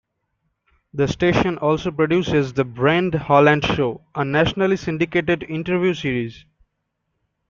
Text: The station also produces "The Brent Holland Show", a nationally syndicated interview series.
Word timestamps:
The 0.95 1.07
station 1.07 1.59
also 1.59 1.91
produces 1.91 2.53
"The 2.53 2.63
Brent 2.65 3.13
Holland 3.13 3.63
Show", 3.63 4.01
a 4.15 4.25
nationally 4.25 4.75
syndicated 4.77 5.43
interview 5.43 5.93
series. 5.93 6.43